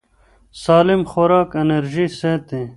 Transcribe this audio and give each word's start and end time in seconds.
سالم 0.61 1.01
خوراک 1.11 1.49
انرژي 1.61 2.07
ساتي. 2.19 2.63